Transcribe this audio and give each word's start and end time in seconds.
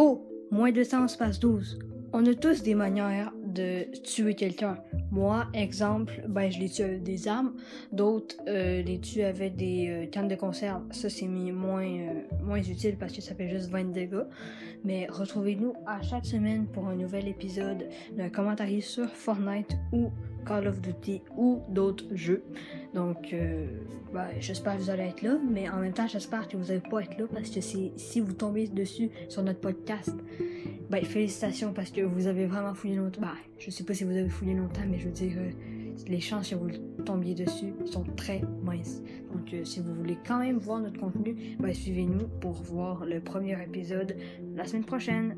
Oh, 0.00 0.24
moins 0.52 0.70
de 0.70 0.84
temps 0.84 1.08
passe 1.18 1.40
12. 1.40 1.80
On 2.12 2.24
a 2.24 2.32
tous 2.32 2.62
des 2.62 2.76
manières 2.76 3.32
tuer 4.04 4.34
quelqu'un. 4.34 4.78
Moi, 5.10 5.46
exemple, 5.54 6.22
ben, 6.28 6.50
je 6.50 6.58
les 6.58 6.68
tue 6.68 6.82
avec 6.82 7.02
des 7.02 7.28
armes. 7.28 7.54
D'autres 7.92 8.36
euh, 8.46 8.82
les 8.82 9.00
tuent 9.00 9.22
avec 9.22 9.56
des 9.56 9.88
euh, 9.88 10.06
cannes 10.06 10.28
de 10.28 10.34
conserve. 10.34 10.82
Ça, 10.90 11.08
c'est 11.08 11.26
moins, 11.26 11.84
euh, 11.84 12.22
moins 12.42 12.62
utile 12.62 12.96
parce 12.98 13.12
que 13.12 13.20
ça 13.20 13.34
fait 13.34 13.48
juste 13.48 13.70
20 13.70 13.92
dégâts. 13.92 14.24
Mais 14.84 15.06
retrouvez-nous 15.10 15.74
à 15.86 16.02
chaque 16.02 16.26
semaine 16.26 16.66
pour 16.66 16.86
un 16.88 16.94
nouvel 16.94 17.28
épisode 17.28 17.88
d'un 18.16 18.28
commentaire 18.28 18.68
sur 18.80 19.08
Fortnite 19.08 19.76
ou 19.92 20.10
Call 20.46 20.68
of 20.68 20.80
Duty 20.80 21.22
ou 21.36 21.62
d'autres 21.68 22.04
jeux. 22.14 22.44
Donc, 22.94 23.34
ben, 24.12 24.28
j'espère 24.40 24.76
que 24.76 24.82
vous 24.82 24.90
allez 24.90 25.04
être 25.04 25.22
là, 25.22 25.36
mais 25.50 25.68
en 25.68 25.78
même 25.78 25.92
temps, 25.92 26.06
j'espère 26.06 26.48
que 26.48 26.56
vous 26.56 26.66
n'allez 26.66 26.80
pas 26.80 27.00
être 27.00 27.18
là 27.18 27.26
parce 27.32 27.50
que 27.50 27.60
si 27.60 28.20
vous 28.20 28.32
tombez 28.32 28.68
dessus 28.68 29.10
sur 29.28 29.42
notre 29.42 29.60
podcast, 29.60 30.14
ben, 30.90 31.04
félicitations 31.04 31.72
parce 31.72 31.90
que 31.90 32.00
vous 32.00 32.26
avez 32.26 32.46
vraiment 32.46 32.74
fouillé 32.74 32.96
longtemps. 32.96 33.20
Ben, 33.20 33.34
je 33.58 33.70
sais 33.70 33.84
pas 33.84 33.94
si 33.94 34.04
vous 34.04 34.16
avez 34.16 34.28
fouillé 34.28 34.54
longtemps, 34.54 34.82
mais 34.88 34.98
je 34.98 35.06
veux 35.06 35.12
dire, 35.12 35.32
euh, 35.36 35.50
les 36.06 36.20
chances 36.20 36.50
que 36.50 36.54
vous 36.54 36.70
tombiez 37.04 37.34
dessus 37.34 37.74
sont 37.84 38.04
très 38.16 38.42
minces. 38.62 39.02
Donc, 39.32 39.52
euh, 39.52 39.64
si 39.64 39.80
vous 39.80 39.94
voulez 39.94 40.18
quand 40.26 40.38
même 40.38 40.58
voir 40.58 40.80
notre 40.80 40.98
contenu, 40.98 41.56
ben, 41.58 41.74
suivez-nous 41.74 42.28
pour 42.40 42.52
voir 42.52 43.04
le 43.04 43.20
premier 43.20 43.60
épisode 43.62 44.16
la 44.54 44.64
semaine 44.66 44.84
prochaine. 44.84 45.36